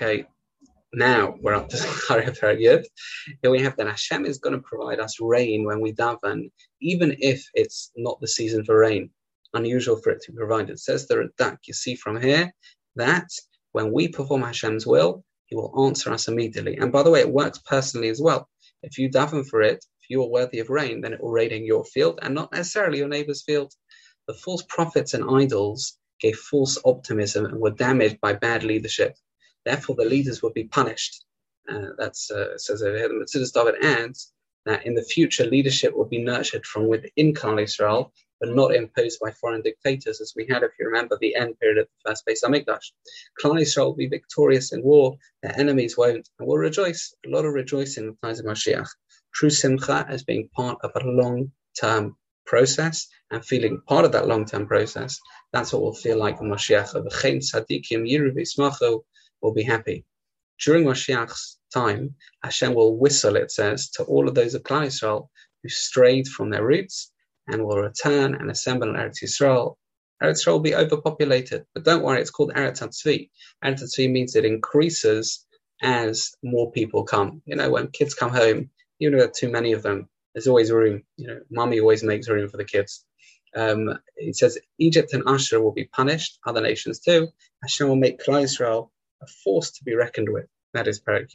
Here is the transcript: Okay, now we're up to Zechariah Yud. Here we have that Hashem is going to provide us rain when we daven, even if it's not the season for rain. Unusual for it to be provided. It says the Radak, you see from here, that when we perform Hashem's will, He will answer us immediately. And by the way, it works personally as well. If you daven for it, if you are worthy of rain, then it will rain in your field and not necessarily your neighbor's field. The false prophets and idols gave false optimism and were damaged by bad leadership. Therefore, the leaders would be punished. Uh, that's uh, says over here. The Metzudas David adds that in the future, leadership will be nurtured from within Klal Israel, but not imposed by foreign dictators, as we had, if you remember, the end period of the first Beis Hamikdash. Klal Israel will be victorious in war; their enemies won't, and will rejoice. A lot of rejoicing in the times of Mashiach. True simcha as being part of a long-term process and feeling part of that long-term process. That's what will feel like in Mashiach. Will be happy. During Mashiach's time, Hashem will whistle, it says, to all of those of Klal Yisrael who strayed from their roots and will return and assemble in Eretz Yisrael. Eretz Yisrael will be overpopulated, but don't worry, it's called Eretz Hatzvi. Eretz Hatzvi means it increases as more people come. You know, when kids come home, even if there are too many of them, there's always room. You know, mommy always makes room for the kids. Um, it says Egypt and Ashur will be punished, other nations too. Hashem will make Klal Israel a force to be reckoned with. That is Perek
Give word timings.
Okay, 0.00 0.26
now 0.94 1.34
we're 1.42 1.56
up 1.56 1.68
to 1.70 1.76
Zechariah 1.76 2.56
Yud. 2.56 2.84
Here 3.42 3.50
we 3.50 3.60
have 3.62 3.76
that 3.78 3.88
Hashem 3.88 4.26
is 4.26 4.38
going 4.38 4.54
to 4.54 4.62
provide 4.62 5.00
us 5.00 5.18
rain 5.20 5.64
when 5.64 5.80
we 5.80 5.92
daven, 5.92 6.52
even 6.80 7.16
if 7.18 7.44
it's 7.52 7.90
not 7.96 8.20
the 8.20 8.28
season 8.28 8.64
for 8.64 8.78
rain. 8.78 9.10
Unusual 9.54 9.96
for 9.96 10.10
it 10.10 10.22
to 10.22 10.30
be 10.30 10.36
provided. 10.36 10.70
It 10.70 10.78
says 10.78 11.08
the 11.08 11.16
Radak, 11.16 11.58
you 11.66 11.74
see 11.74 11.96
from 11.96 12.22
here, 12.22 12.52
that 12.94 13.26
when 13.72 13.90
we 13.90 14.06
perform 14.06 14.42
Hashem's 14.42 14.86
will, 14.86 15.24
He 15.46 15.56
will 15.56 15.74
answer 15.84 16.12
us 16.12 16.28
immediately. 16.28 16.76
And 16.76 16.92
by 16.92 17.02
the 17.02 17.10
way, 17.10 17.18
it 17.18 17.32
works 17.32 17.58
personally 17.66 18.08
as 18.08 18.20
well. 18.22 18.48
If 18.84 18.98
you 18.98 19.10
daven 19.10 19.44
for 19.48 19.62
it, 19.62 19.84
if 20.00 20.10
you 20.10 20.22
are 20.22 20.30
worthy 20.30 20.60
of 20.60 20.70
rain, 20.70 21.00
then 21.00 21.12
it 21.12 21.20
will 21.20 21.32
rain 21.32 21.50
in 21.50 21.66
your 21.66 21.84
field 21.84 22.20
and 22.22 22.36
not 22.36 22.52
necessarily 22.52 22.98
your 22.98 23.08
neighbor's 23.08 23.42
field. 23.42 23.72
The 24.28 24.34
false 24.34 24.62
prophets 24.68 25.14
and 25.14 25.28
idols 25.28 25.98
gave 26.20 26.36
false 26.36 26.78
optimism 26.84 27.46
and 27.46 27.58
were 27.58 27.72
damaged 27.72 28.20
by 28.20 28.34
bad 28.34 28.62
leadership. 28.62 29.16
Therefore, 29.64 29.96
the 29.96 30.04
leaders 30.04 30.42
would 30.42 30.54
be 30.54 30.64
punished. 30.64 31.24
Uh, 31.68 31.90
that's 31.98 32.30
uh, 32.30 32.56
says 32.58 32.82
over 32.82 32.96
here. 32.96 33.08
The 33.08 33.14
Metzudas 33.14 33.52
David 33.52 33.84
adds 33.84 34.32
that 34.66 34.86
in 34.86 34.94
the 34.94 35.02
future, 35.02 35.44
leadership 35.44 35.96
will 35.96 36.06
be 36.06 36.22
nurtured 36.22 36.66
from 36.66 36.86
within 36.88 37.34
Klal 37.34 37.62
Israel, 37.62 38.12
but 38.40 38.54
not 38.54 38.74
imposed 38.74 39.18
by 39.20 39.30
foreign 39.32 39.62
dictators, 39.62 40.20
as 40.20 40.32
we 40.36 40.46
had, 40.48 40.62
if 40.62 40.72
you 40.78 40.86
remember, 40.86 41.18
the 41.20 41.34
end 41.36 41.58
period 41.58 41.78
of 41.78 41.88
the 42.04 42.10
first 42.10 42.24
Beis 42.26 42.44
Hamikdash. 42.44 42.92
Klal 43.42 43.60
Israel 43.60 43.88
will 43.88 43.96
be 43.96 44.08
victorious 44.08 44.72
in 44.72 44.82
war; 44.82 45.16
their 45.42 45.58
enemies 45.58 45.96
won't, 45.96 46.28
and 46.38 46.48
will 46.48 46.56
rejoice. 46.58 47.14
A 47.26 47.30
lot 47.30 47.44
of 47.44 47.52
rejoicing 47.54 48.04
in 48.04 48.10
the 48.10 48.26
times 48.26 48.40
of 48.40 48.46
Mashiach. 48.46 48.88
True 49.34 49.50
simcha 49.50 50.06
as 50.08 50.24
being 50.24 50.48
part 50.54 50.78
of 50.82 50.92
a 50.94 51.06
long-term 51.06 52.16
process 52.46 53.08
and 53.30 53.44
feeling 53.44 53.82
part 53.86 54.04
of 54.04 54.12
that 54.12 54.26
long-term 54.26 54.66
process. 54.66 55.20
That's 55.52 55.72
what 55.72 55.82
will 55.82 55.94
feel 55.94 56.18
like 56.18 56.40
in 56.40 56.50
Mashiach. 56.50 56.94
Will 59.42 59.54
be 59.54 59.62
happy. 59.62 60.04
During 60.64 60.84
Mashiach's 60.84 61.58
time, 61.72 62.14
Hashem 62.42 62.74
will 62.74 62.98
whistle, 62.98 63.36
it 63.36 63.50
says, 63.52 63.90
to 63.90 64.04
all 64.04 64.28
of 64.28 64.34
those 64.34 64.54
of 64.54 64.62
Klal 64.64 64.86
Yisrael 64.86 65.28
who 65.62 65.68
strayed 65.68 66.26
from 66.26 66.50
their 66.50 66.66
roots 66.66 67.12
and 67.46 67.64
will 67.64 67.78
return 67.78 68.34
and 68.34 68.50
assemble 68.50 68.88
in 68.88 68.94
Eretz 68.94 69.22
Yisrael. 69.22 69.76
Eretz 70.22 70.44
Yisrael 70.44 70.52
will 70.52 70.60
be 70.60 70.74
overpopulated, 70.74 71.64
but 71.74 71.84
don't 71.84 72.02
worry, 72.02 72.20
it's 72.20 72.30
called 72.30 72.52
Eretz 72.54 72.80
Hatzvi. 72.80 73.30
Eretz 73.64 73.82
Hatzvi 73.82 74.10
means 74.10 74.34
it 74.34 74.44
increases 74.44 75.46
as 75.82 76.32
more 76.42 76.72
people 76.72 77.04
come. 77.04 77.42
You 77.46 77.56
know, 77.56 77.70
when 77.70 77.88
kids 77.88 78.14
come 78.14 78.30
home, 78.30 78.70
even 79.00 79.14
if 79.14 79.20
there 79.20 79.28
are 79.28 79.32
too 79.32 79.50
many 79.50 79.72
of 79.72 79.82
them, 79.82 80.08
there's 80.34 80.48
always 80.48 80.72
room. 80.72 81.02
You 81.16 81.28
know, 81.28 81.40
mommy 81.50 81.80
always 81.80 82.02
makes 82.02 82.28
room 82.28 82.48
for 82.48 82.56
the 82.56 82.64
kids. 82.64 83.04
Um, 83.54 83.98
it 84.16 84.36
says 84.36 84.58
Egypt 84.78 85.14
and 85.14 85.24
Ashur 85.26 85.60
will 85.62 85.72
be 85.72 85.84
punished, 85.84 86.38
other 86.46 86.60
nations 86.60 87.00
too. 87.00 87.28
Hashem 87.62 87.88
will 87.88 87.96
make 87.96 88.20
Klal 88.20 88.42
Israel 88.42 88.92
a 89.22 89.26
force 89.26 89.72
to 89.72 89.84
be 89.84 89.94
reckoned 89.94 90.28
with. 90.28 90.46
That 90.74 90.86
is 90.86 91.00
Perek 91.00 91.26